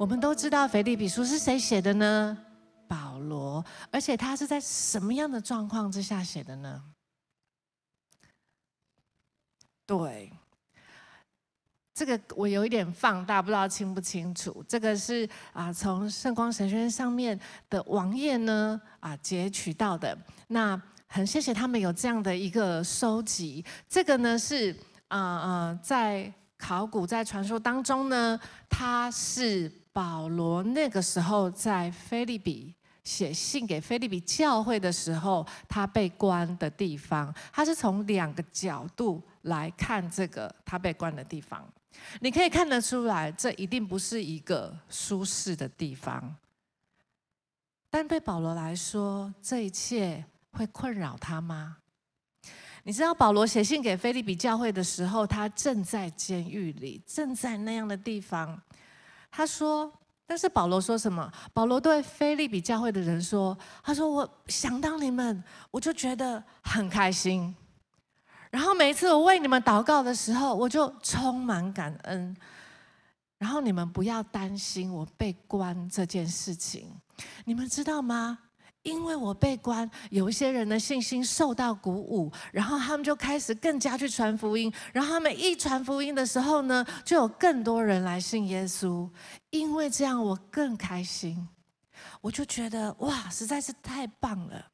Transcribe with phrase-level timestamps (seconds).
[0.00, 2.38] 我们都知道腓立比书是谁写的呢？
[2.88, 6.82] 保罗，而且他是在什么样的状况之下写的呢？
[9.84, 10.32] 对，
[11.92, 14.64] 这个我有一点放大，不知道清不清楚。
[14.66, 17.38] 这个是啊，从圣光神学院上面
[17.68, 20.16] 的网页呢啊截取到的。
[20.48, 23.62] 那很谢谢他们有这样的一个收集。
[23.86, 24.74] 这个呢是
[25.08, 29.70] 啊啊，在考古在传说当中呢，它是
[30.00, 37.34] 保罗那个时候在腓立比写信给腓立比教会的时候，他被关的地方。
[37.52, 39.22] 他是从两个角度。
[39.44, 41.66] 来看这个他被关的地方，
[42.20, 46.36] 你可以看得出来，这一定不是一个舒适的地方。
[47.88, 50.22] 但对保罗来说，这一切
[50.52, 51.78] 会困扰他吗？
[52.82, 58.60] 你知道保罗写信给腓立比教会的时候，他正在监狱里，正在那样的地方。
[59.30, 59.92] 他说，
[60.26, 61.30] 但是保罗说什么？
[61.52, 67.54] 保罗对菲利比教会的人说：“他说，我想到你们，我就觉得很开心。”
[68.50, 72.36] 然后每一次我为你们祷告的时候，我就充满感恩。
[73.38, 76.90] 然后你们不要担心我被关这件事情，
[77.44, 78.38] 你们知道吗？
[78.82, 84.72] 因为我被关，有一些人的信心受到鼓舞，然后他们就开始更加去传福音。
[84.92, 89.08] 然后他们一传福音的时候呢，就有更多人来信耶稣。
[89.50, 91.48] 因为这样，我更开心。
[92.22, 94.70] 我就觉得哇，实在是太棒了。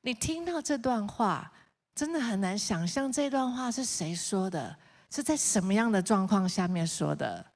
[0.00, 1.52] 你听到这段话，
[1.94, 4.76] 真的很难想象这段话是谁说的，
[5.08, 7.46] 是在什么样的状况下面说的？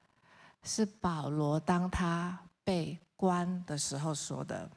[0.63, 4.69] 是保罗当他被关的时候说的。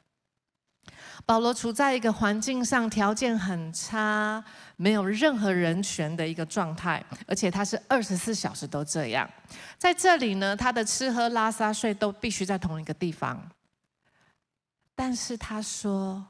[1.25, 4.43] 保罗处在一个环境上条件很差，
[4.75, 9.29] 没有任何人权的一个状态，而且他是二十四小时都这样。
[9.77, 13.49] 在这里呢，他的吃喝拉撒睡都必须在同一个地方。
[14.95, 16.27] 但是他说。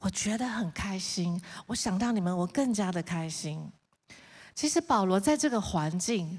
[0.00, 3.72] 我觉得很开心，我想到你们，我更加的开心。
[4.54, 6.38] 其实保罗在这个环境，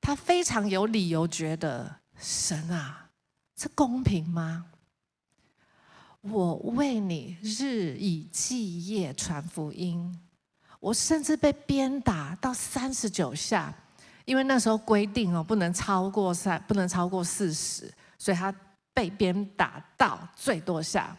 [0.00, 3.10] 他非常有理由觉得神啊，
[3.54, 4.64] 这公平吗？
[6.30, 10.18] 我为你日以继夜传福音，
[10.80, 13.72] 我甚至被鞭打到三十九下，
[14.24, 18.52] 因为那时候规定哦，不能超过三，不能超过四十，所以他
[18.94, 21.14] 被鞭打到最多下。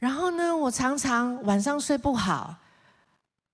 [0.00, 2.56] 然后呢，我常常晚上睡不好，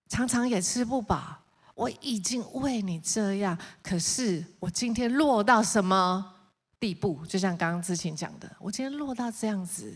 [0.09, 1.37] 常常也吃不饱。
[1.75, 6.35] 我已经为你这样，可是我今天落到什么
[6.79, 7.25] 地步？
[7.27, 9.95] 就像刚刚之前讲的，我今天落到这样子，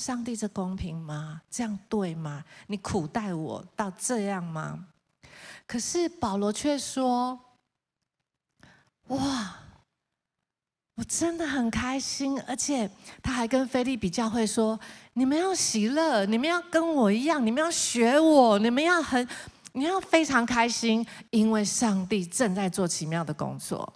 [0.00, 1.42] 上帝这公平吗？
[1.50, 2.42] 这样对吗？
[2.66, 4.86] 你苦待我到这样吗？
[5.66, 7.38] 可是保罗却说
[9.08, 9.56] ：“哇！”
[10.96, 12.90] 我真的很开心，而且
[13.22, 14.78] 他还跟腓立比教会说
[15.14, 19.26] ：“你们要喜乐，你们要跟我一样，你们要学我，你们要很，
[19.72, 23.90] 你要非常开心，因为上帝正在做奇妙的工作。”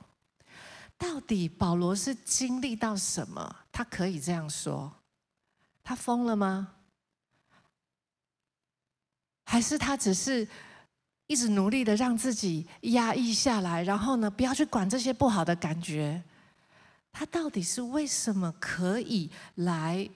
[0.97, 3.55] 到底保罗是经历到什么？
[3.71, 4.91] 他可以这样说？
[5.85, 6.73] 他疯了吗？
[9.45, 10.49] 还是他只是
[11.27, 16.25] 一直努力的让自己压抑下来，然后呢，不要去管这些不好的感觉？
[17.13, 20.09] 他到底是为什么可以来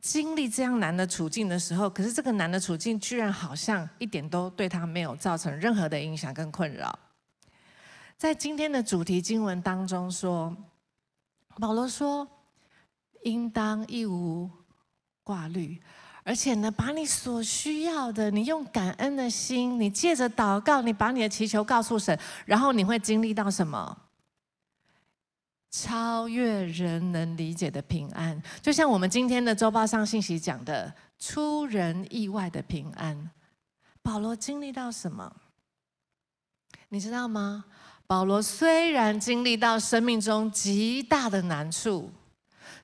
[0.00, 6.96] 经历这样难的处境的时候，可是这个难的处境居然好像一点都对他没有造成任何的影响跟困扰？
[8.16, 10.56] 在今天的主题经文当中说，
[11.58, 12.26] 保罗说
[13.22, 14.50] ：“应当一无
[15.22, 15.80] 挂虑，
[16.24, 23.96] 而且呢，把你所需要的，你用感恩的心，你借着祷告，你把你的祈求告诉神，然后你会经历到什么？”
[25.70, 33.30] 超越人能理解的平安，就像我们今天的周报上信息讲的，出人意外的平安。
[34.00, 35.30] 保罗经历到什么？
[36.88, 37.66] 你知道吗？
[38.06, 42.10] 保罗虽然经历到生命中极大的难处，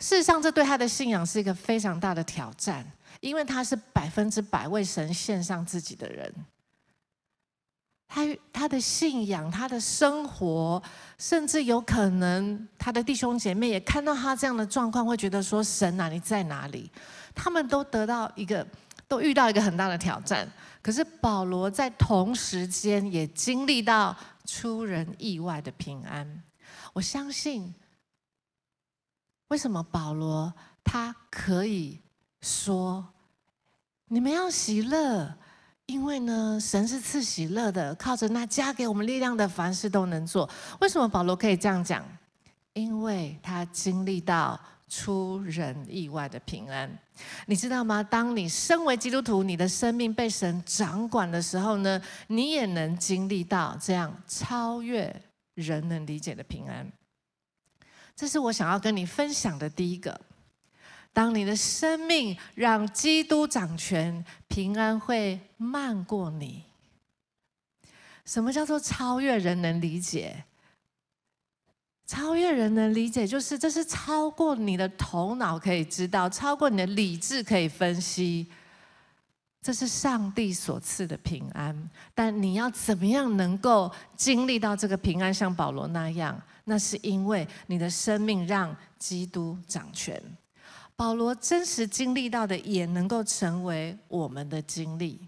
[0.00, 2.84] 事实上这对他的信仰是一个非常大的挑战，
[3.20, 6.32] 因为他是百分之百为神献上自己的人。
[8.06, 10.80] 他他的信仰，他的生活，
[11.18, 16.88] 甚至有可能他的弟兄姐妹也看到他这样的状况，会觉得说：“神啊，你在哪里？”
[17.34, 18.64] 他们都得到一个，
[19.08, 20.48] 都遇到一个很大的挑战。
[20.80, 24.14] 可是保罗在同时间也经历到
[24.44, 26.42] 出人意外的平安。
[26.92, 27.74] 我相信，
[29.54, 30.52] 为什么保罗
[30.82, 32.00] 他可以
[32.42, 33.06] 说
[34.10, 35.32] ：“你们要喜乐。”
[35.86, 40.50] 因为呢，神是赐喜乐的，靠着那加给我们力量的，凡事都能做。
[40.80, 42.04] 为什么保罗可以这样讲？
[42.72, 44.58] 因为他经历到
[44.88, 46.90] 出人意外的平安。
[47.46, 48.02] 你知道吗？
[48.02, 55.14] 当你身为基督徒，你的生命被神掌管的时候呢，你也能经历到这样超越
[55.54, 56.90] 人能理解的平安。
[58.16, 60.20] 这是我想要跟你分享的第一个。
[61.12, 66.64] 当你的生命让基督掌权，平安会漫过你。
[68.24, 70.44] 什么叫做超越人能理解？
[72.06, 78.46] 超越人能理解，就是这是超过你的头脑可以知道，超过你的理智可以分析。
[79.62, 86.38] 这是上帝所赐的平安，但你要怎么样能够经历到这个平安，像保罗那样？
[86.64, 90.20] 那是因为你的生命让基督掌权。
[90.96, 95.20] 保罗真实经历到的，也能够成为我们的经历。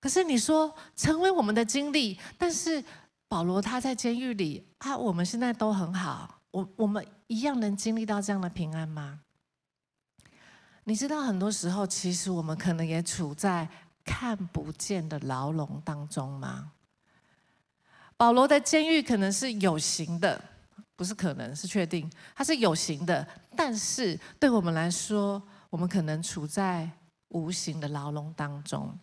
[0.00, 2.82] 可是你说成为我们的经历，但是
[3.28, 9.20] 保罗他在监狱里啊，我们现在都很好，我我们一样能经历到这样的平安吗？
[10.84, 13.68] 你知道很多时候，其实我们可能也处在
[14.04, 16.72] 看不见的牢笼当中吗？
[18.20, 20.38] 保罗的监狱可能是有形的，
[20.94, 22.06] 不是可能是确定，
[22.36, 23.26] 它是有形的，
[23.56, 26.86] 但是对我们来说，我们可能处在
[27.28, 28.94] 无形的牢笼当中。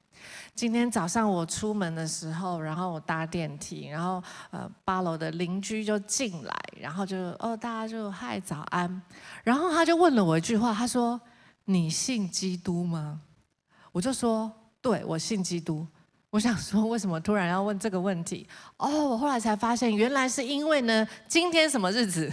[0.53, 9.01] 今天早上我出门的时候，然后我搭电梯，然后呃八楼的邻居就进来，然后就哦大家就嗨早安，
[9.43, 11.19] 然后他就问了我一句话，他说
[11.65, 13.19] ：“你信基督吗？”
[13.91, 15.87] 我就说：“对，我信基督。”
[16.37, 18.47] 我想说，为什么突然要问这个问题？
[18.77, 22.31] 哦，我后来才发现，原来是因为呢，今天什么日子？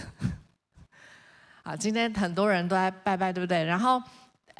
[1.63, 3.63] 啊，今天很多人都在拜拜，对不对？
[3.63, 3.99] 然后。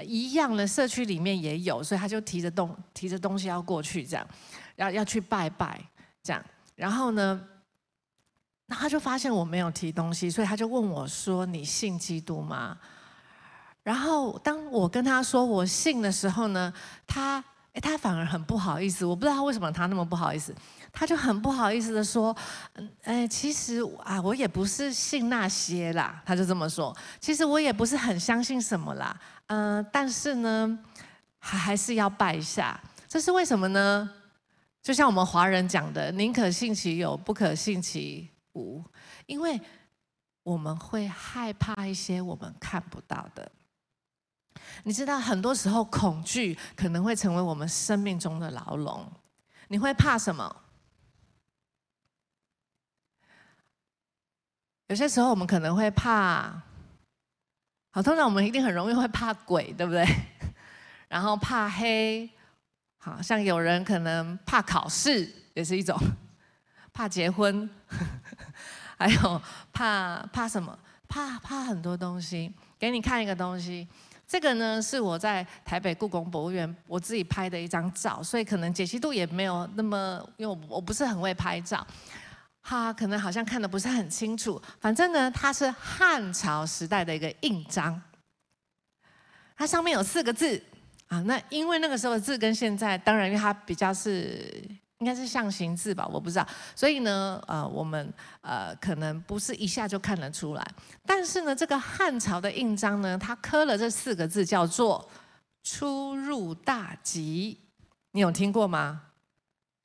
[0.03, 4.27] 一样的社区里面也有，所以他就提着东提着东西要过去，这样，
[4.75, 5.79] 要要去拜拜，
[6.21, 6.45] 这样。
[6.75, 7.41] 然后呢，
[8.65, 12.77] 那他就发现我没有提东西，所以他就问我说：“你信基督吗？”
[13.83, 16.73] 然后当我跟他说我信的时候呢，
[17.07, 17.41] 他
[17.75, 20.55] 诶他反而很不好意思，我不知道他为什么他那么不好意思。
[20.93, 22.33] 他就很不好意思的说
[22.75, 30.79] ：“嗯，哎，其实啊，我也不是信那些啦。”他就这么说：“其实我也不是很相信什么啦，嗯、但是呢，
[31.37, 32.79] 还还是要拜一下。
[33.09, 34.09] 这是为什么呢？
[34.81, 38.81] 就像我们华人讲的，宁可信其有，不可信其无，
[39.25, 39.59] 因为
[40.43, 43.51] 我们会害怕一些我们看不到的。
[44.83, 49.11] 你知道，很多时候恐惧可能会成为我们生命中的牢笼。
[49.67, 50.55] 你会怕什么？”
[54.87, 56.61] 有些时候我们可能会怕，
[57.89, 60.05] 好，通常我们一定很容易会怕鬼，对不对？
[61.09, 62.29] 然后怕黑，
[62.97, 65.99] 好像有人可能怕考试，也是一种
[66.93, 67.67] 怕结婚，
[68.97, 69.41] 还有
[69.73, 70.77] 怕怕什么？
[71.07, 72.53] 怕怕很多东西。
[72.77, 73.87] 给你看一个东西，
[74.27, 81.85] 这个呢是我在台北故宫博物院我自己拍的一张照，所以可能解析度也没有那么，因为我不是很会拍照。
[82.67, 88.01] 哈可能好像看得不是很清楚，反正呢，它是汉朝时代的一个印章，
[89.55, 90.59] 它上面有四个字
[91.05, 91.21] 啊。
[91.27, 94.51] 那因为那个时候的字跟现在，当然因为它比较是
[95.05, 98.11] 应该是象形字吧，我不知道，所以呢，呃，我们
[98.41, 100.67] 呃可能不是一下就看得出来。
[101.05, 105.07] 但是呢，这个汉朝的印章呢，它刻了这四个字，叫做
[105.61, 107.59] “出入大吉”。
[108.13, 109.03] 你有听过吗？“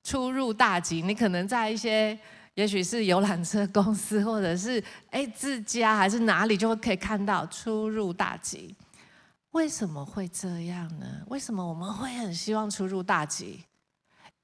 [0.03, 2.19] 出入大吉”，你可能在一些。
[2.55, 8.75] 也许是游览车公司，或者是哎自家，还是哪里，就会可以看到出入大吉。
[9.53, 11.07] 为什么会这样呢？
[11.29, 13.65] 为什么我们会很希望出入大吉？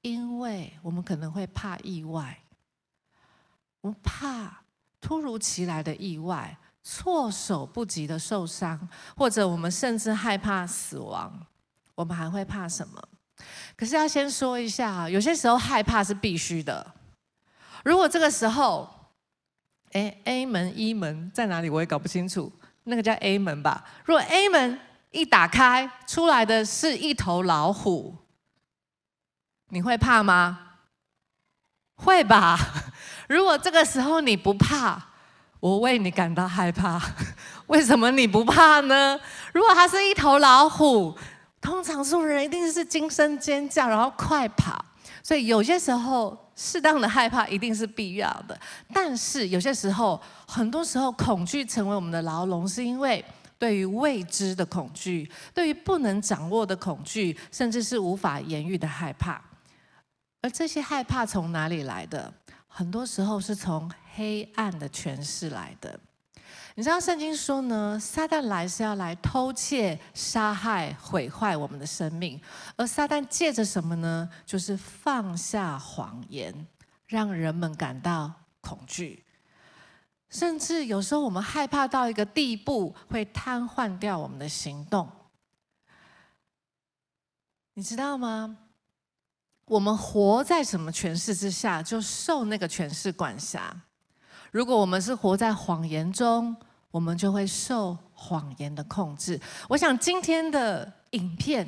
[0.07, 2.39] 因为我们可能会怕意外，
[3.81, 4.63] 我们怕
[5.01, 11.45] 突如其来的意外，措手不及的受伤，或者我们甚至害怕死亡。
[11.95, 13.01] 我们还会怕什么？
[13.75, 16.93] 可是要先说一下，有些时候害怕是必须的。
[17.83, 18.89] 如果这个时候，
[19.91, 21.69] 哎，A 门、E 门在哪里？
[21.69, 22.51] 我也搞不清楚。
[22.83, 23.83] 那个叫 A 门吧。
[24.05, 24.79] 如果 A 门
[25.11, 28.15] 一打开，出来的是一头老虎，
[29.69, 30.59] 你会怕吗？
[31.95, 32.57] 会吧。
[33.27, 35.01] 如果这个时候你不怕，
[35.59, 37.01] 我为你感到害怕。
[37.67, 39.19] 为什么你不怕呢？
[39.53, 41.17] 如果它是一头老虎，
[41.59, 44.83] 通常说人一定是惊声尖叫，然后快跑。
[45.21, 46.45] 所以有些时候。
[46.59, 48.59] 适当的害怕一定是必要的，
[48.91, 53.23] 但是有些时候，很多时候恐惧成为我们的牢笼，是因为
[53.59, 59.39] 对于未知的恐惧，对于不能掌握的恐惧，甚至是无法言喻的害怕。
[60.41, 62.33] 而这些害怕从哪里来的？
[62.67, 65.99] 很多时候是从黑暗的权势来的。
[66.75, 72.39] 你知道圣经说呢，撒旦来是要来偷窃、杀害、毁坏我们的生命，
[72.75, 74.29] 而撒旦借着什么呢？
[74.45, 76.67] 就是放下谎言，
[77.07, 79.25] 让人们感到恐惧，
[80.29, 85.09] 甚至有时候我们害怕到一个地步，会瘫痪掉我们的行动。
[87.73, 88.55] 你知道吗？
[89.67, 93.75] 我们活在什么权势之下，就受那个权势管辖。
[94.51, 96.55] 如果我们是活在谎言中，
[96.89, 99.39] 我们就会受谎言的控制。
[99.67, 101.67] 我想今天的影片、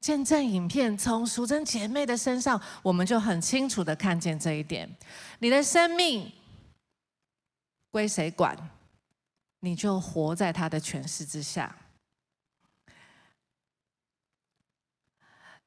[0.00, 4.88] 见证影片，从淑贞姐妹的身上，我们就很清楚的看见这一点。
[5.38, 6.30] 你的生命
[7.92, 8.58] 归谁管，
[9.60, 11.74] 你就活在他的权势之下。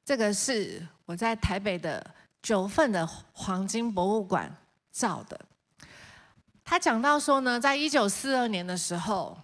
[0.09, 2.03] 这个是我在台北的
[2.41, 4.51] 九份的黄金博物馆
[4.91, 5.39] 照的。
[6.65, 9.37] 他讲到说呢，在一九四二年的时候，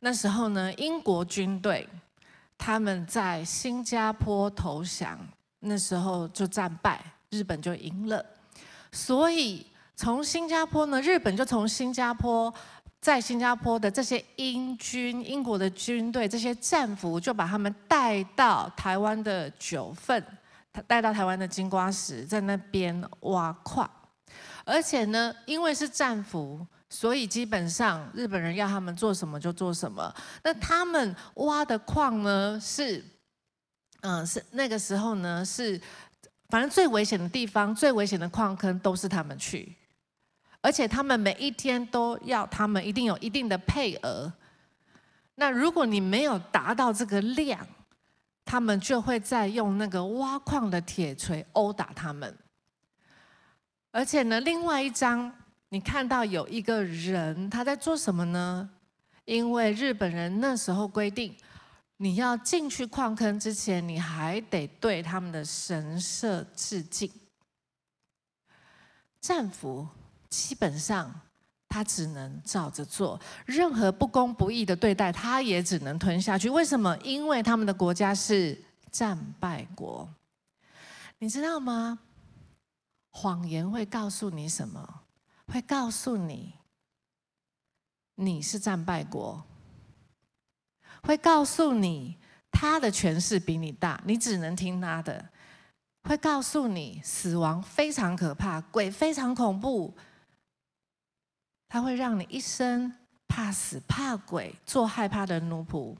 [0.00, 1.88] 那时候呢，英国军队
[2.58, 5.16] 他们在新加坡投降，
[5.60, 8.26] 那时候就战败，日本就赢了。
[8.90, 12.52] 所以从新加坡呢，日本就从新加坡，
[13.02, 20.24] 在新加坡的这些英军、英国的军队，这些战俘就把他们带到台湾的九份，
[20.86, 23.90] 带到台湾的金瓜石，在那边挖矿。
[24.64, 30.14] 而且呢，因为是战俘，所以基本上日本人要他们做什么就做什么。
[30.44, 33.04] 那他们挖的矿呢，是，
[34.02, 35.78] 嗯，是那个时候呢，是
[36.50, 39.74] 反正最危险的地方、最危险的矿坑都是他们去，
[40.62, 44.32] 而且他们每一天都要，他们一定有一定的配额。
[45.34, 47.66] 那如果你没有达到这个量，
[48.44, 52.38] 他们就会再用那个挖矿的铁锤殴打他们。
[53.90, 55.30] 而且呢，另外一张
[55.68, 58.70] 你看到有一个人，他在做什么呢？
[59.24, 61.36] 因为日本人那时候规定，
[61.96, 67.10] 你要进去矿坑之前，你还得对他们的神社致敬。
[69.20, 69.86] 战俘
[70.32, 71.12] 基本上
[71.68, 76.48] 他只能照着做，任何不公不义的对待，他也只能吞下去。
[76.48, 76.96] 为什么？
[77.04, 78.58] 因为他们的国家是
[78.90, 80.08] 战败国，
[81.18, 81.98] 你知道吗？
[83.10, 85.02] 谎言会告诉你什么？
[85.48, 86.54] 会告诉你
[88.14, 89.44] 你是战败国，
[91.02, 92.16] 会告诉你
[92.50, 95.28] 他的权势比你大，你只能听他的。
[96.04, 99.94] 会告诉你死亡非常可怕，鬼非常恐怖，
[101.72, 102.92] 他会让你一生
[103.26, 105.96] 怕死怕鬼，做害怕的奴仆。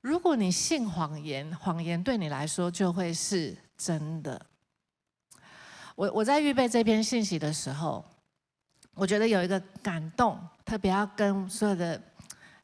[0.00, 4.44] 如果你信谎言，谎言对你来说就会是真的。
[5.94, 8.04] 我我在预备这篇信息的时候，
[8.94, 12.02] 我觉得有一个感动，特别要跟所有的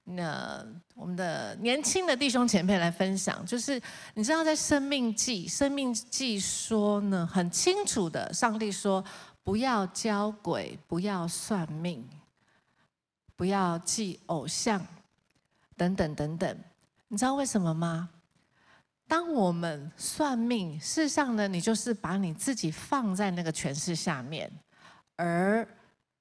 [0.03, 3.81] 那我们的年轻的弟兄姐妹来分享，就是
[4.15, 9.05] 你知道在《生命记》，《生命记》说呢，很清楚的，上帝说
[9.51, 12.09] 不要交鬼，不要算命，
[13.35, 14.81] 不要祭偶像，
[15.77, 16.57] 等等等等。
[17.09, 18.09] 你知道为什么吗？
[19.09, 24.49] 当我们算命，事实上呢，你就是把你自己放在那个权势下面，
[25.17, 25.67] 而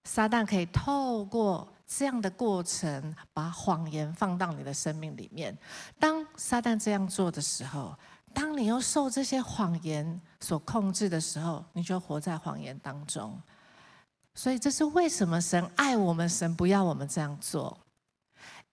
[0.06, 5.56] 撒旦可以透过这样的过程，把谎言放到你的生命里面。
[6.00, 7.96] 当撒旦这样做的时候，
[8.34, 13.42] 当你又受这些谎言所控制的时候，你就活在谎言当中。
[14.34, 17.78] 所以这是为什么神爱我们，神不要我们这样做，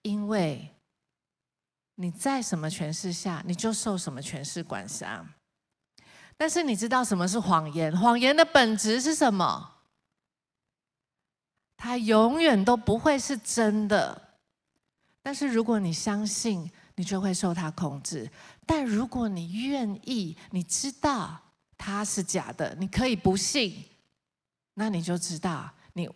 [0.02, 0.72] 因为。
[1.98, 5.24] 你在什么权势下，你就受什么权势管辖。
[6.36, 7.90] 但是你知道什么是谎言？
[7.98, 9.76] 谎言的本质是什么？
[11.74, 14.36] 它永远都不会是真的。
[15.22, 18.30] 但是如果你相信，你就会受它控制。
[18.66, 21.40] 但如果你愿意，你知道
[21.78, 23.84] 它是假的，你可以不信，
[24.74, 26.08] 那你就知道你，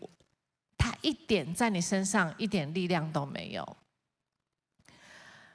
[0.77, 3.77] 它一点在你身上一点力量都没有。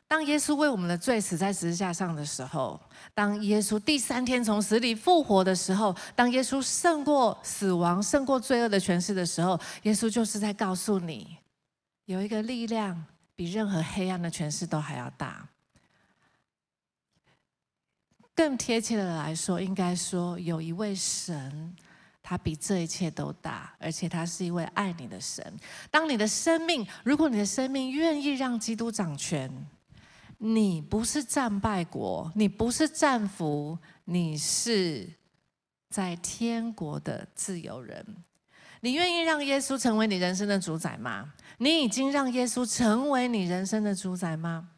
[0.08, 2.80] 当耶稣为我们的罪死在十字架上的时候，
[3.14, 11.38] 当耶稣第三天从死里复活的时候，当耶稣胜过死亡、胜过罪恶的权势的时候，耶稣就是在告诉你，
[12.06, 13.04] 有一个力量
[13.36, 15.50] 比任何黑暗的权势都还要大。
[18.36, 21.76] 更贴切的来说，应该说有一位神，
[22.22, 25.58] 他比这一切都大，而且他是一位爱你的神。
[25.90, 29.52] 当你的生命，如果你的生命愿意让基督掌权。
[30.38, 35.10] 你不是战败国，你不是战俘，你是
[35.90, 38.06] 在天国的自由人。
[38.82, 41.34] 你愿意让耶稣成为你人生的主宰吗？
[41.60, 44.72] 你已经让耶稣成为你人生的主宰吗？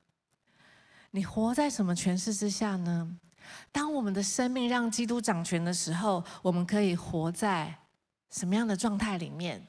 [1.09, 3.17] 你活在什么权势之下呢？
[3.71, 7.73] 当我们的生命让基督掌权的时候，我们可以活在
[8.29, 9.67] 什么样的状态里面？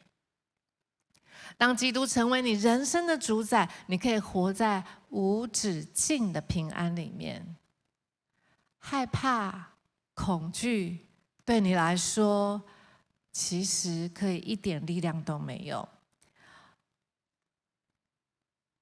[1.56, 7.56] 当基督成为你人生的主宰，你可以活在无止境的平安里面。
[8.78, 9.72] 害怕、
[10.14, 11.06] 恐惧
[11.44, 12.62] 对你来说，
[13.32, 15.88] 其实可以一点力量都没有。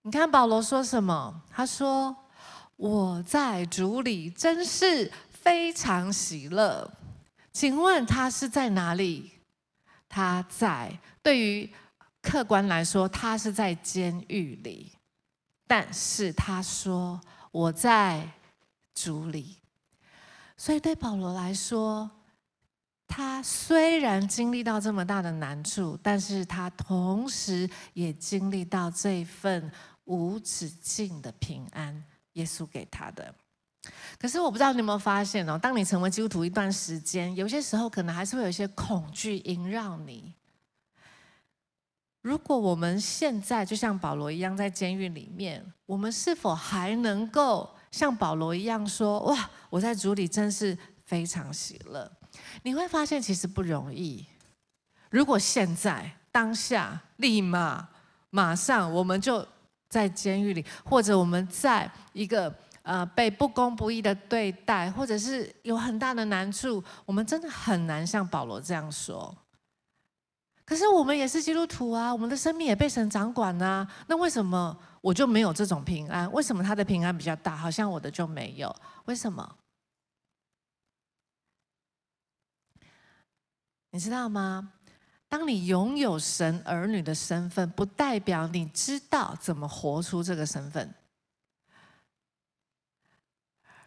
[0.02, 1.42] 你看保罗说什么？
[1.50, 2.14] 他说
[2.76, 6.90] ：“我在主里真是非常喜乐。”
[7.52, 9.32] 请问他是在哪里？
[10.08, 11.72] 他在，对于
[12.20, 14.92] 客观来说，他是在监狱里。
[15.66, 18.28] 但是他说：“我在
[18.94, 19.56] 主里。”
[20.56, 22.10] 所以对保罗来说，
[23.06, 29.72] 他虽然经历到这么大的难处，但是他同时也经历到这份。
[30.06, 32.04] 无止境的平安，
[32.36, 33.34] 耶稣给他的。
[34.18, 40.32] 可是我不知道你有没有发现哦，当你成为基督徒一段时间，有些时候可能还是会有一些恐惧萦绕你。
[42.22, 52.10] 如果我们现在就像保罗一样在监狱里面，我们是否还能够像保罗一样说：“哇，我在主里真是非常喜乐。”
[52.64, 54.26] 你会发现其实不容易。
[55.10, 57.88] 如果现在当下立马
[58.30, 59.46] 马上我们就。
[59.88, 69.34] 在监狱里，或者我们在一个呃被不公不义的对待，或者是有很大的难处，我们真的很难像保罗这样说。
[70.64, 73.86] 可是我们也是基督徒啊，我们的生命也被神掌管啊。
[74.08, 76.30] 那为什么我就没有这种平安？
[76.32, 78.74] 为什么他的平安比较大，好像我的就没有？
[79.04, 79.56] 为什么？
[83.90, 84.72] 你知道吗？
[85.36, 90.94] 当你拥有神儿女的身份，不代表你知道怎么活出这个身份。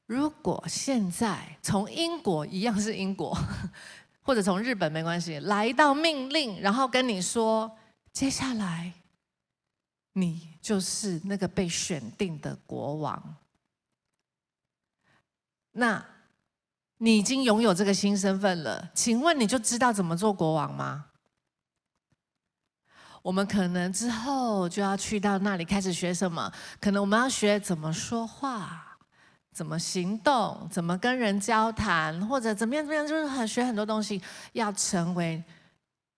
[0.05, 3.35] 如果现在从英国一样是英国，
[4.21, 7.75] 或者从日本没关系，来到命令，然后跟你说，
[8.13, 8.93] 接下来
[10.13, 13.37] 你就是那个被选定的国王，
[15.71, 16.05] 那
[16.97, 21.07] 你已经拥有这个新身份了，请问你就知道怎么做国王吗？
[23.21, 26.51] 我们可能之后就要去到那里开始学什么？
[26.79, 28.97] 可能我们要学怎么说话，
[29.51, 34.21] 怎么行动，怎么跟人交谈，或者怎么样怎么样，就是很学很多东西。
[34.53, 35.43] 要成为，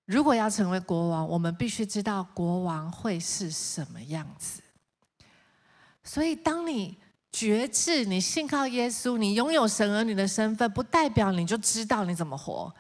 [0.06, 4.62] 如果要成为国王，我们必须知道国王会是什么样子。
[6.04, 6.98] 所以，当你
[7.32, 12.74] 觉知，你信靠耶稣，你拥有神儿女的身份，不代表你就知道你怎么活。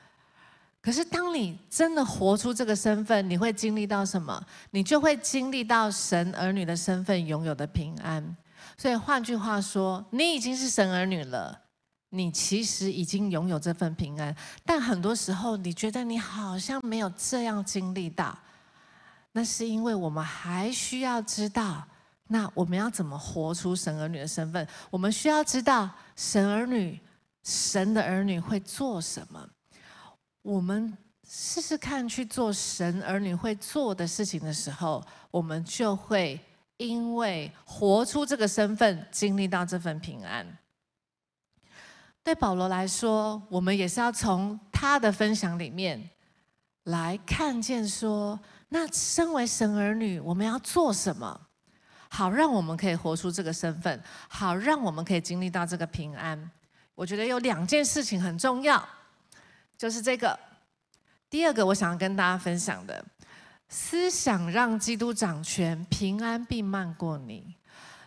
[0.81, 4.43] 可是，当你真的活出这个身份，你会经历到什么？
[4.71, 8.35] 你就会经历到神儿女的身份拥有的平安。
[8.77, 11.55] 所以，换句话说，你已经是神儿女了，
[12.09, 14.35] 你其实已经拥有这份平安。
[14.65, 18.35] 但很多时候，你觉得你好像没有这样经历到，
[19.33, 21.87] 那是因为我们还需要知道，
[22.29, 24.67] 那我们要怎么活出神儿女的身份？
[24.89, 26.99] 我们需要知道神儿女、
[27.43, 29.47] 神的儿女会做什么。
[30.41, 36.39] 我们试试看去做神儿女会做的事情的时候，我们就会
[36.77, 40.45] 因为活出这个身份，经历到这份平安。
[42.23, 46.09] 对保罗来说，我们也是要从他的分享里面
[46.83, 51.39] 来看见说，那身为神儿女，我们要做什么，
[52.09, 56.51] 好让我们可以活出这个身份，好让我们可以经历到这个平安。
[56.93, 58.83] 我觉得有两件事情很重要。
[59.81, 60.39] 就是这个，
[61.27, 63.03] 第二个我想要跟大家分享的
[63.67, 67.55] 思想，让基督掌权，平安必漫过你。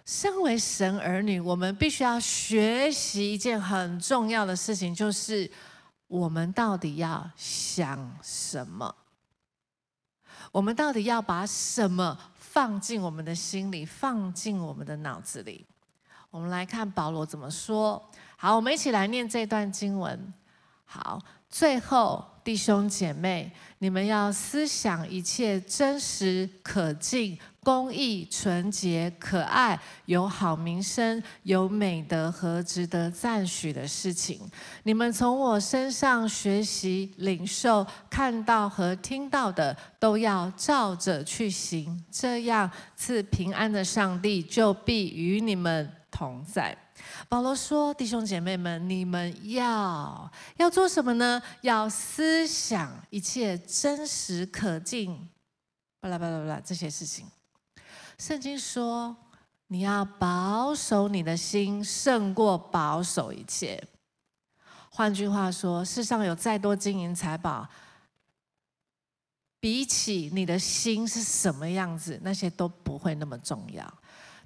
[0.04, 5.50] 身为神儿女，我们必须要学习一件很重要的事情，就是
[6.06, 8.94] 我们到底要想什么？
[10.52, 15.66] 我们到底要把什么放进我们的心里，放进我们的脑子里？
[16.30, 18.08] 我们来看保罗怎么说。
[18.36, 20.32] 好，我们一起来念这段经文。
[20.84, 21.20] 好。
[21.56, 34.40] 最后，弟兄姐妹，你们要思想一切真实、可敬、公义、纯洁、可爱、有好名声、有美德和值得赞许的事情。
[34.82, 42.04] 你们从我身上学习、领受、看到和听到的，都要照着去行。
[42.10, 46.76] 这样赐平安的上帝就必与你们同在。
[47.28, 51.42] 保罗说：“弟兄姐妹们，你们要要做什么呢？
[51.62, 55.28] 要思想一切真实可敬，
[56.00, 57.26] 巴拉巴拉巴拉这些事情。
[58.18, 59.16] 圣经说，
[59.66, 63.82] 你要保守你的心，胜过保守一切。
[64.90, 67.68] 换句话说，世上有再多金银财宝，
[69.58, 73.92] 比起你的心是什么样子，那些都不会那么重要。”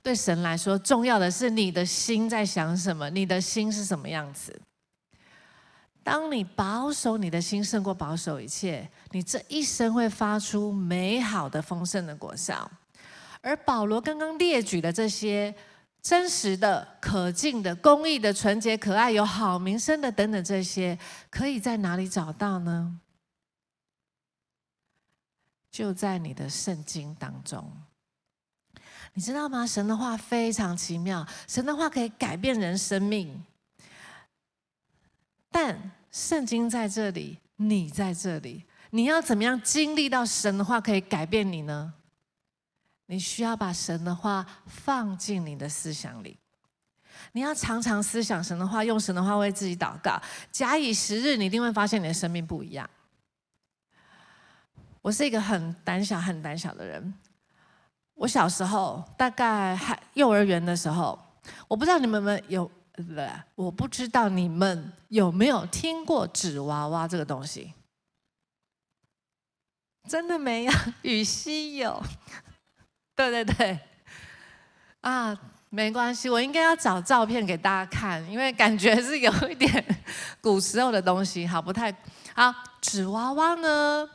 [0.03, 4.61] 对神来说，重要的是你的心在想什么，你的心是什么样子。
[6.03, 12.71] 当你保守你的心胜过保守一切，你这一生会发出美好的、丰盛的果效。
[13.43, 15.55] 而保罗刚刚列举的这些
[16.01, 22.99] 真实的、可敬的、公义的、纯洁、可爱、有好名声的等等这些，可以在哪里找到呢？
[25.71, 27.71] 就在你的圣经当中。
[29.19, 29.67] 你知道吗？
[29.67, 33.45] 神的话非常奇妙，神的话可以改变人生命。
[35.51, 41.93] 但圣经在这里，你在这里，你要怎么样经历到神的话可以改变你呢？
[43.07, 46.39] 你需要把神的话放进你的思想里，
[47.33, 50.23] 你要常常思想神的话，用神的话为自己祷告。
[50.53, 52.89] 假以时日，你一定会发现你的生命不一样。
[55.03, 57.13] 我是一个很胆小、很胆小的人。
[58.19, 61.19] 我小时候大概还幼儿园的时候，
[61.69, 62.69] 我不知道你们们有，
[63.55, 67.73] 我不知道你们有没有听过纸娃娃这个东西？
[70.09, 70.73] 真的没有？
[71.03, 72.03] 羽西有，
[73.15, 73.79] 对对对，
[75.03, 75.39] 啊，
[75.71, 79.97] 没关系，我应该要找照片给大家看，因为感觉是有一点
[80.43, 81.95] 古时候的东西，好，不太
[82.35, 82.53] 好。
[82.81, 84.09] 纸娃娃呢？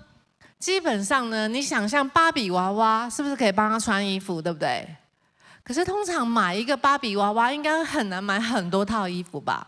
[0.64, 4.88] 基本上呢，你想象芭比娃娃是不是可以帮她穿衣服，对不对？
[5.62, 9.68] 可是通常买一个芭比娃娃应该很难买很多套衣服吧？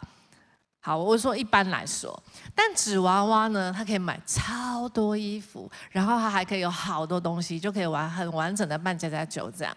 [0.79, 2.17] 好，我说一般来说，
[2.55, 9.75] 但纸娃娃呢，它可以买超多衣服，然后它还可以有好多东西，就可以玩很完整的扮家家酒这样。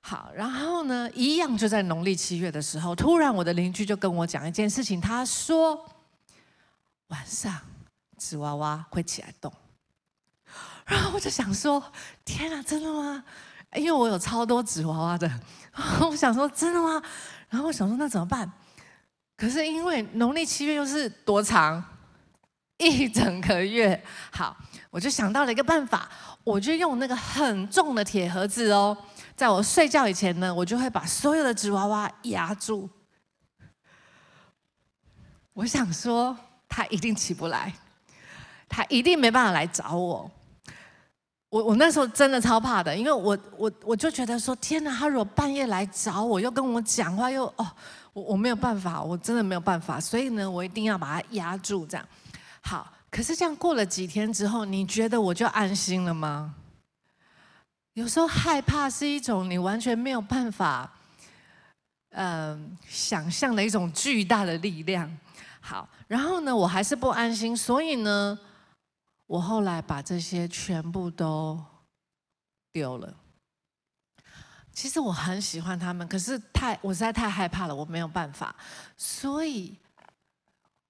[0.00, 5.88] 好，然后呢，一样就在农历七月的时候，突然我的邻居就跟我讲一件事情，他说
[7.06, 7.56] 晚上
[8.18, 9.52] 纸娃娃会起来动。
[10.84, 11.82] 然后我就想说，
[12.24, 13.24] 天啊，真的吗？
[13.74, 15.30] 因为我有超多纸娃娃的，
[16.00, 17.02] 我想说真的吗？
[17.48, 18.50] 然后我想说那怎么办？
[19.36, 21.82] 可是因为农历七月又是多长？
[22.78, 24.02] 一整个月。
[24.30, 24.56] 好，
[24.90, 26.08] 我就想到了一个办法，
[26.44, 28.96] 我就用那个很重的铁盒子哦，
[29.36, 32.90] 在我睡觉以前呢，我就会把所有的纸娃娃压住。
[35.54, 36.36] 我想说，
[36.68, 37.72] 他一定起不来，
[38.68, 40.30] 他一定没办法来找我。
[41.52, 47.70] 我我那时候真的超怕的，因为我我我就觉得说，天哪，他如果半夜来找我，又跟我讲话，又哦，
[48.14, 52.08] 我我没有办法，我真的没有办法，所以呢，我一定要把它压住，这样。
[52.62, 56.54] 好，可是这样过了几天之后，你觉得我就安心了吗？
[57.92, 60.90] 有时候害怕是一种你完全没有办法，
[62.12, 65.06] 嗯、想象的一种巨大的力量。
[65.60, 68.38] 好，然后呢，我还是不安心，所以呢。
[69.26, 71.58] 我后来把这些全部都
[72.72, 73.14] 丢了。
[74.72, 78.54] 其实我很喜欢他们，可是太我实在太害怕了，我没有办法。
[78.96, 79.78] 所以，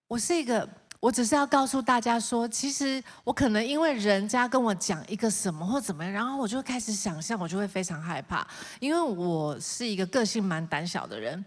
[0.06, 0.68] 我是一个，
[1.00, 8.46] 我只是要告诉大家说，其实我可能因为人家跟我讲一个什么或怎么样，然后我就开始想象，我就会非常害怕，
[8.78, 11.44] 因为我是一个个性蛮胆小的人。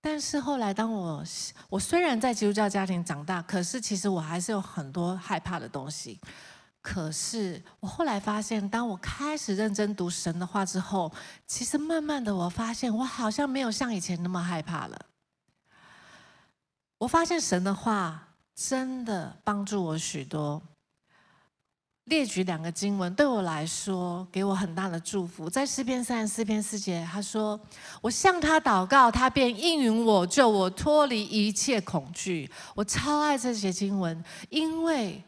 [0.00, 1.22] 但是后来，当我
[1.68, 6.18] 我虽然在基督教家庭长大，可是其实我还是有很多害怕的东西。
[6.82, 11.12] 可是我后来发现，当我开始认真读神的话之后，
[11.46, 14.98] 其实慢慢的我发现，我好像没有像以前那么害怕了。
[16.96, 20.62] 我发现神的话真的帮助我许多。
[22.10, 25.48] 列举两个经文，对我来说给我很大的祝福。
[25.48, 27.58] 在诗篇三十四篇四节，他说
[28.02, 35.22] ：“我向他祷告，他便应允我，救我脱离一切恐惧。”我超爱这些经文，因为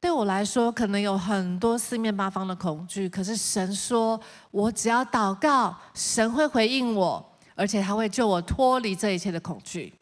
[0.00, 4.18] 对我来说，可能有很多四面八方的恐惧，可是神说
[4.50, 7.22] 我只要祷告，神会回应我，
[7.54, 9.92] 而且他会救我脱离这一切的恐惧。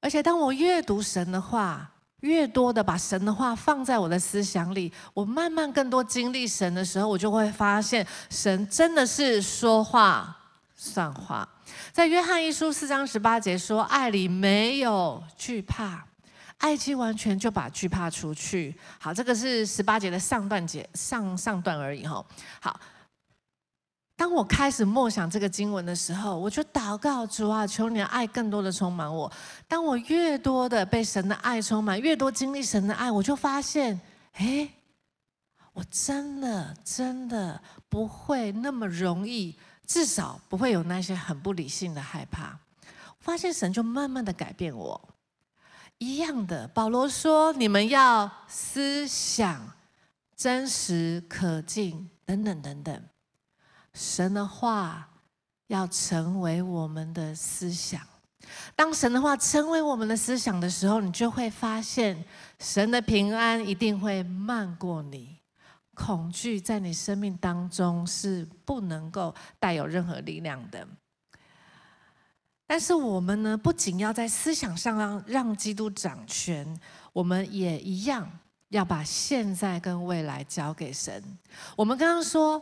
[0.00, 10.36] 而且当我阅读神的话，越多的把神的话放在我的思想里，我慢慢更多经历神的时候，我就会发现神真的是说话
[10.76, 11.48] 算话。
[11.92, 16.04] 在约翰一书四章十八节说：“爱里没有惧怕，
[16.58, 22.24] 爱既完全就把惧怕除去。”好，这个是十八节的上段节上上段而已哈。
[22.60, 22.78] 好，
[24.20, 29.32] 当我开始默想这个经文的时候，我就祷告主啊，求你的爱更多的充满我。
[29.66, 33.98] 当我越多的被神的爱充满，越多经历神的爱，我就发现，
[34.34, 34.68] 哎，
[35.72, 39.56] 我真的真的不会那么容易，
[39.86, 42.58] 至少不会有那些很不理性的害怕。
[43.20, 45.00] 发现神就慢慢的改变我。
[45.96, 49.72] 一样的，保罗说，你们要思想
[50.36, 53.02] 真实、可敬等等等等。
[53.94, 55.08] 神的话
[55.66, 58.00] 要成为我们的思想。
[58.74, 62.24] 当神的话成为我们的思想的时候，你就会发现，
[62.58, 65.38] 神的平安一定会漫过你。
[65.94, 70.86] 恐惧在你生命当中是不能够带有任何力量的。
[72.66, 76.66] 但是我们呢，不仅要在思想上让让基督掌权，
[77.12, 78.28] 我们也一样
[78.70, 81.22] 要把现在跟未来交给神。
[81.76, 82.60] 我们刚刚说。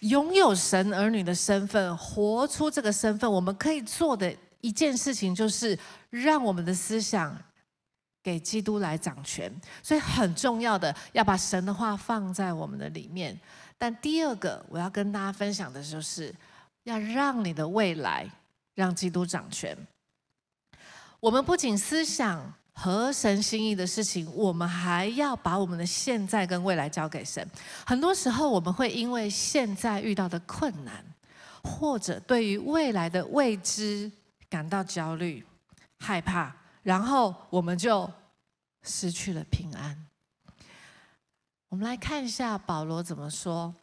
[0.00, 5.78] 拥有神儿女的身份，活出这个身份，我们可以做的一件事情，就是
[6.10, 7.36] 让我们的思想
[8.22, 9.52] 给基督来掌权。
[9.82, 13.38] 所以很重要的，要把神的话放在我们的里面。
[13.76, 16.34] 但第二个，我要跟大家分享的就是，
[16.84, 18.30] 要让你的未来
[18.74, 19.76] 让基督掌权。
[21.18, 22.54] 我们不仅思想。
[22.82, 27.46] 合神心意的事情，我们还要把我们的现在跟未来交给神。
[27.84, 31.04] 很多时候，我们会因为现在遇到的困难，
[31.62, 34.10] 或者对于未来的未知
[34.48, 35.44] 感到焦虑、
[35.98, 36.50] 害怕，
[36.82, 38.10] 然后我们就
[38.82, 40.06] 失去了平安。
[41.68, 43.74] 我们来看一下保罗怎么说。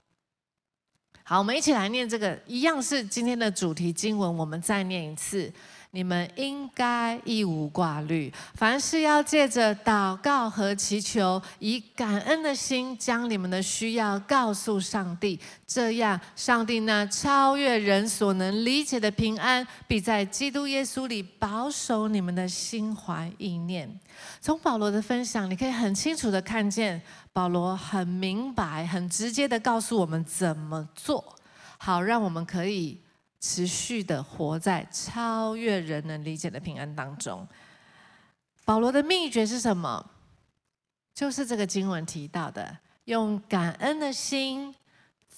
[1.23, 5.53] 好，我们一起来念这个，一样是今天的主题经文，我们再念一次。
[5.91, 15.39] 你们应该一无挂虑，凡事要借着祷告和祈求，以感恩的心将你们的需要告诉上帝。
[15.65, 23.99] 这样，上帝那超越人所能理解的平安，必在基督耶稣里保守你们的心怀意念。
[24.39, 27.01] 从保罗的分享，你可以很清楚的看见，
[27.33, 31.35] 保罗很明白、很直接的告诉我们怎么做，
[31.77, 32.99] 好让我们可以。
[33.39, 37.47] 持续的活在超越人能理解的平安当中。
[38.65, 40.11] 保罗的秘诀是什么？
[41.13, 44.75] 就是这个经文提到的，用感恩的心，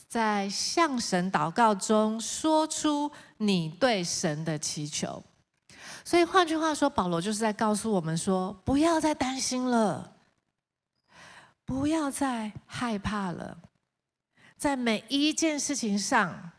[0.08, 5.24] 在向神祷告中说出你对神的祈求。
[6.04, 10.16] 所以换句话说，保罗就是在告诉我们说，不要再担心了，
[11.64, 13.60] 不要再害怕了，
[14.58, 16.52] 在每一件事情上。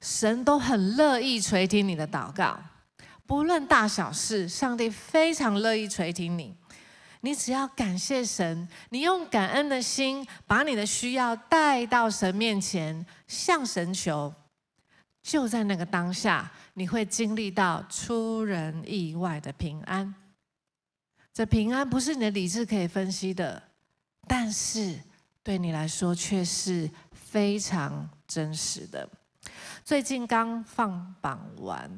[0.00, 2.58] 神都很乐意垂听你的祷告，
[3.26, 6.56] 不论大小事，上帝非常乐意垂听你。
[7.22, 14.32] 你只要感谢神，你用感恩的心把你的需要带到神面前，向神求，
[15.22, 20.14] 就在那个当下，你会经历到出人意外的平安。
[21.34, 23.62] 这平安不是你的理智可以分析的，
[24.26, 24.98] 但是
[25.42, 29.06] 对你来说却是非常真实的。
[29.84, 31.90] 最近刚放榜完，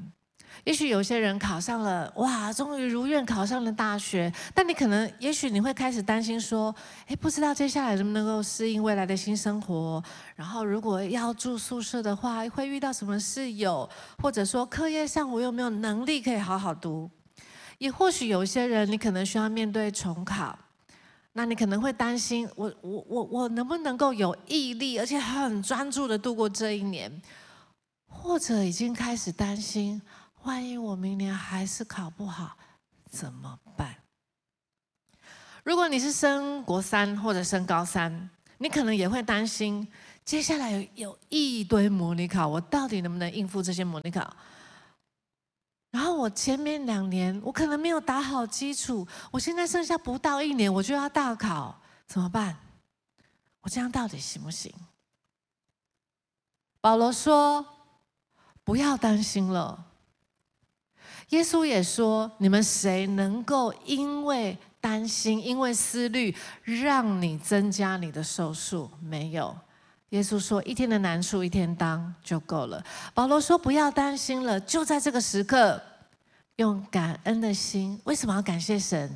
[0.65, 4.33] 也许有些人考上了，哇，终于如愿考上了大学。
[4.55, 6.75] 但你可能，也许你会开始担心说，
[7.09, 10.03] 诶，不知道接下来能不能够适应未来的新生活。
[10.37, 13.89] 然后，如果要住宿舍的话，会遇到什么室友？
[14.19, 17.11] 或者说，课业上我有没有能力可以好好读？
[17.79, 20.57] 也或许有些人，你可能需要面对重考，
[21.35, 27.11] 那你可能会担心，我我我我能不能够有毅力，而且很专注的度过这一年？
[28.07, 30.01] 或者已经开始担心，
[30.43, 32.57] 万一我明年还是考不好，
[33.11, 33.97] 怎么办？
[35.65, 39.89] 如果你是升国三或者升高三，你可能也会担心，
[40.25, 44.37] 接下来有有一堆模拟考，我到底能不能应付这些模拟考？
[45.93, 52.57] 然后我前面两年我可能没有打好基础，我现在剩下不到一年我就要大考，怎么办？
[53.61, 54.75] 我这样到底行不行？
[56.81, 57.65] 保罗说。
[58.65, 59.87] 不要担心了。
[61.31, 68.89] 耶稣也说：“你们谁能够因为担心、因为思虑，让你增加你的寿数？
[69.01, 69.59] 没有。”
[70.13, 75.79] 耶稣说：“一天的难处一天当就够了。”保罗说：“不要担心了，就在这个时刻，
[76.57, 78.01] 用感恩的心。
[78.05, 79.11] 为什么要感谢神？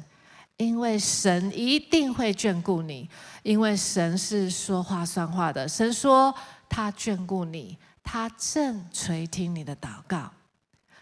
[0.57, 3.09] 因为神一定会眷顾你，
[3.43, 5.67] 因为神是说话算话的。
[5.67, 6.35] 神说
[6.69, 7.79] 他眷顾你。”
[8.09, 10.31] 他正垂听你的祷告，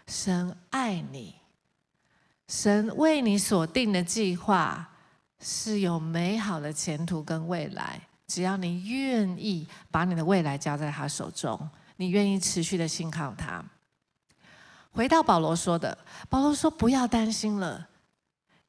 [0.07, 1.35] 神爱你，
[2.47, 4.89] 神为你所定的计划
[5.39, 13.63] 是有美好的前途跟未来，只要你愿意把你的未来交在他手中，你愿意持续的信靠他。
[14.91, 15.97] 回到保罗说的，
[16.29, 17.87] 保罗说不要担心了，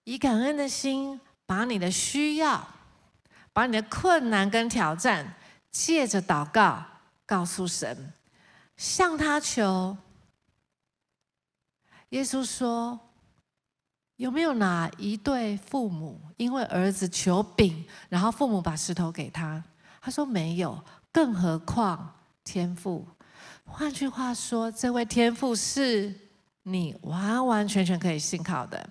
[0.05, 2.69] 以感恩的心把你的需要、
[3.53, 5.35] 把你的困难跟挑战，
[5.71, 6.85] 借着祷告
[7.25, 8.13] 告诉神，
[8.77, 9.97] 向他求。
[12.11, 13.01] 耶稣说。
[14.17, 19.63] 有没有哪一对父母因为儿子求饼，然后父母把石头给他？
[20.01, 23.07] 他说没有，更何况天赋。
[23.65, 26.15] 换句话说，这位天赋是
[26.63, 28.89] 你完完全全可以信靠的。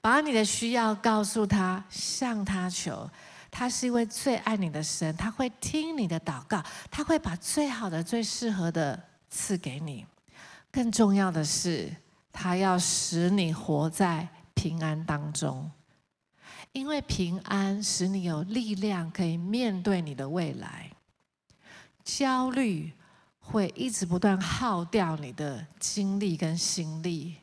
[0.00, 3.08] 把你的需要告诉他，向他求。
[3.50, 10.04] 他是一位最爱你的神，他会听你的祷告，他会把最好的、最适合的赐给你。
[10.70, 11.90] 更重要的是，
[12.30, 14.28] 他要使你活在。
[14.58, 15.70] 平安当中，
[16.72, 20.90] 因为平安使你有力量可以面对你的未来。
[22.02, 22.92] 焦虑
[23.38, 27.36] 会一直不断耗掉你的精力跟心力。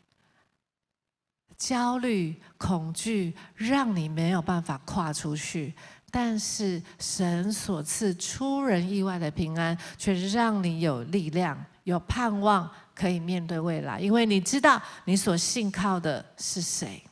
[1.58, 5.74] 焦虑、恐惧让你没有办法跨出去，
[6.12, 12.70] 但是神所赐出人意外的平安，却让你有力量、有盼望。
[12.96, 17.05] 可以面对未来，因为你知道你所信靠的是谁，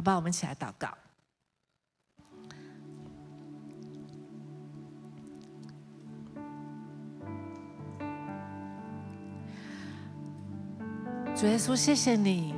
[0.00, 0.16] 好吧？
[0.16, 0.88] 我们一起来祷告。
[11.36, 12.54] 主耶稣，谢谢你，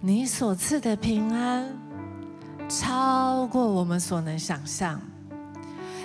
[0.00, 1.74] 你所赐的平安
[2.68, 5.00] 超过我们所能想象。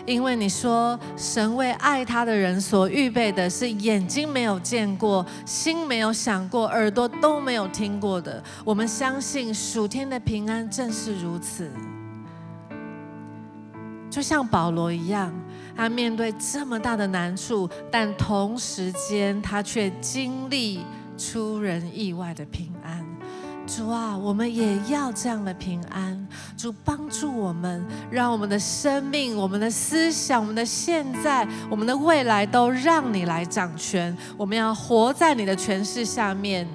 [0.10, 8.43] 因为你说，神为爱他的人所预备的是眼睛没有见过，心没有想过，耳朵都没有听过的。
[8.65, 11.69] 我们相信属天的平安正是如此。
[14.10, 15.32] 就像保罗一样，
[15.78, 20.80] 他面对这么大的难处，但同时间他却经历
[21.19, 22.98] 出人意外的平安。
[23.69, 26.27] 主啊，我们也要这样的平安。
[26.58, 34.15] 主帮助我们，让我们的生命、我们的思想、我们的现在、我们的未来都让你来掌权。
[34.36, 36.67] 我们要活在你的权势下面。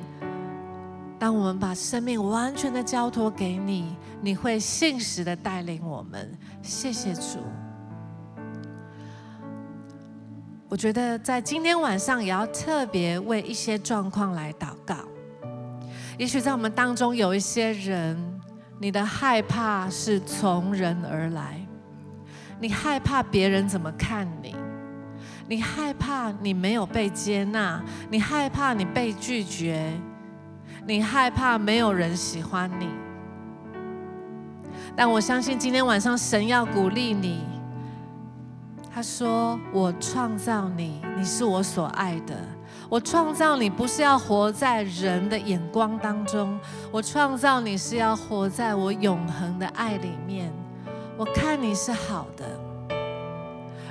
[1.19, 6.33] 当我们把生命完全的交托给你，你会信实的带领我们。
[6.63, 7.39] 谢谢主。
[10.69, 14.95] 我觉得在今天晚上也要特别为一些状况来祷告。
[16.17, 18.17] 也许在我们当中有一些人，
[18.79, 21.61] 你的害怕是从人而来，
[22.61, 24.55] 你害怕别人怎么看你，
[25.49, 29.93] 你害怕你没有被接纳，你害怕你被拒绝，
[30.87, 32.89] 你害怕没有人喜欢你。
[34.95, 37.43] 但我相信今天晚上神要鼓励你，
[38.93, 42.37] 他说：“我创造你，你是我所爱的。”
[42.89, 46.59] 我创造你不是要活在人的眼光当中，
[46.93, 50.53] 我创造你是要活在我永恒的爱里面。
[51.17, 52.45] 我看你是好的，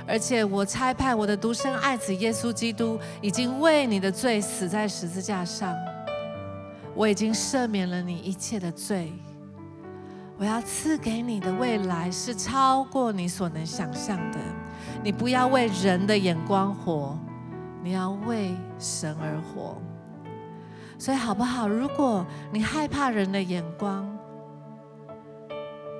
[0.06, 5.74] 而且我差派我的独生爱子耶稣基督已经为你的罪死在十字架上，
[6.94, 9.12] 我已经赦免了你一切的罪。
[10.36, 14.38] 我要赐给你的未来是超过你所能想象的，
[15.02, 17.18] 你不要为人的眼光活。
[17.84, 19.76] 你要为神而活，
[20.98, 21.68] 所以好不好？
[21.68, 24.08] 如果你害怕人的眼光，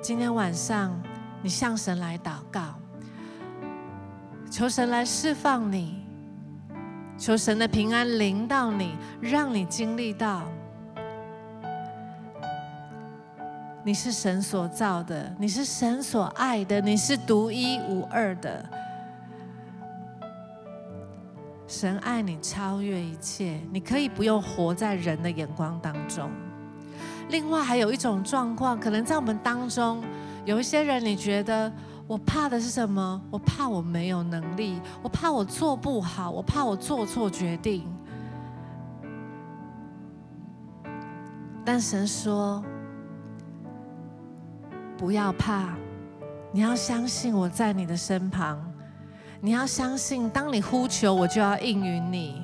[0.01, 0.99] 今天晚上
[1.43, 2.73] 你向神来祷告，
[4.49, 6.03] 求神来释放你，
[7.19, 10.41] 求神的平安临到你，让你经历到
[13.83, 18.67] 你是神所造的，你是神所爱的，你是独一无二的。
[21.75, 26.31] 神爱你超越一切，你可以不用活在人的眼光当中。
[27.27, 30.01] 另外，还有一种状况，可能在我们当中
[30.45, 31.69] 有一些人，你觉得
[32.07, 33.21] 我怕的是什么？
[33.29, 37.85] 我怕我没有能力，我怕我做不好，我怕我做错决定。
[41.65, 42.63] 但神说，
[44.97, 45.75] 不要怕，
[46.53, 48.74] 你要相信我在你的身旁。
[49.41, 52.41] 你要相信，当你呼求，我就要应允你。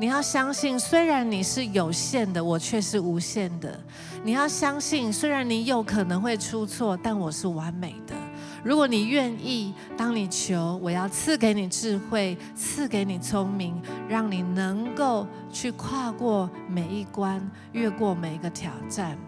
[0.00, 3.76] 你要相信，虽然你是有限的，我却是无限的。
[4.22, 8.14] 你要相信，虽然你有可能会出错，但我是完美的。
[8.62, 17.40] 如果你愿意，当你求，我要赐给你智慧，赐给你聪明，让你能够去跨过每一关，
[17.72, 19.18] 越过每一个挑战。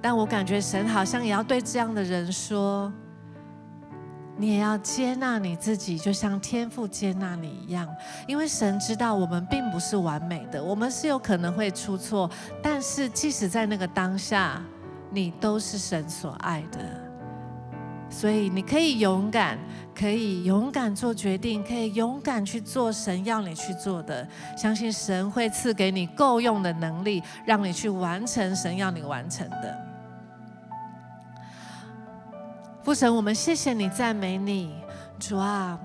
[0.00, 2.90] 但我感觉神好像也要对这样的人说。
[4.42, 7.88] 你也要接纳你自己，就像天父接纳你一样。
[8.26, 12.28] 因为神知道我们并不是完美的，我们是有可能会出错，
[12.60, 14.60] 但是即使在那个当下，
[15.10, 16.80] 你都是神所爱的，
[18.10, 19.56] 所以你可以勇敢，
[19.94, 24.26] 可以勇敢做决定，可以勇敢去做神要你去做的。
[24.56, 29.91] 相信神会赐给你够用的能力，让你去完成神要你完成的。
[32.82, 34.74] 父神，我们谢谢你，赞美你，
[35.20, 35.78] 主啊，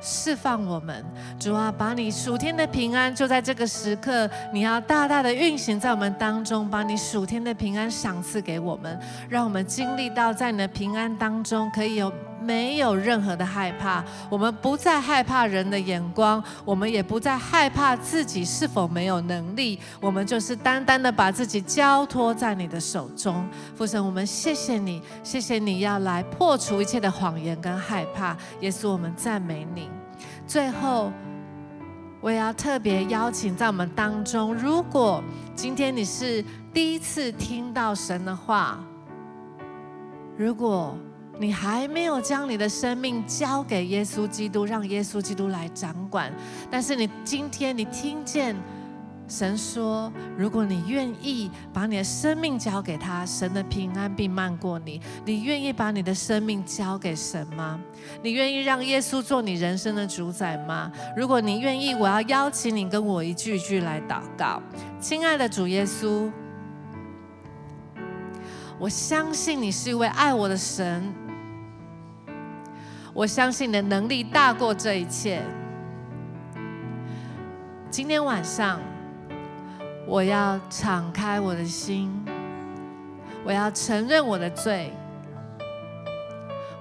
[0.00, 1.04] 释放我们，
[1.40, 8.96] 主啊，把你属天的平安就在这个时刻，你要大大的运行在我们当中，把你属天的平安赏赐给我们，
[9.28, 12.12] 让我们经历到在你的平安当中可以有。
[12.46, 23.44] 没有任何的害怕，我们不再害怕人的眼光，我们也不再害怕自己是否没有能力，我们就是单单的把自己交托在你的手中。
[23.74, 28.36] 父神，我们谢谢你，谢谢你要来破除一切的谎言跟害怕。
[28.60, 29.90] 耶稣，我们赞美你。
[30.46, 31.10] 最后，
[32.20, 35.20] 我也要特别邀请在我们当中，如果
[35.56, 38.78] 今天你是第一次听到神的话，
[40.36, 40.96] 如果
[41.38, 46.32] 你还没有将你的生命交给耶稣基督，让耶稣基督来掌管。
[46.70, 48.56] 但是你今天你听见
[49.28, 55.00] 神说，如果你愿意把你的生命交给他，神的平安必漫过你。
[55.24, 57.78] 你愿意把你的生命交给神吗？
[58.22, 60.90] 你愿意让耶稣做你人生的主宰吗？
[61.16, 64.62] 如果你愿意，我要邀请你跟我一句一句来祷告。
[65.00, 66.30] 亲爱的主耶稣，
[68.78, 71.12] 我相信你是一位爱我的神。
[73.16, 75.42] 我相信你的能力大过这一切。
[77.90, 78.78] 今天晚上，
[80.06, 82.12] 我要敞开我的心，
[83.42, 84.92] 我要承认我的罪，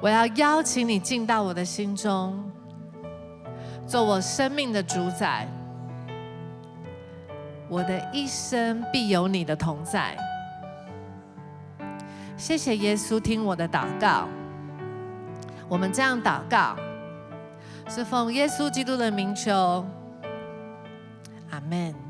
[0.01, 2.37] 我要邀请你进到我的心中，
[3.87, 5.47] 做我生命的主宰。
[7.69, 10.17] 我的一生必有你的同在。
[12.35, 14.27] 谢谢耶稣，听我的祷告。
[15.67, 16.75] 我们这样祷告，
[17.89, 19.85] 是奉耶稣基督的名求，
[21.49, 22.04] 阿门。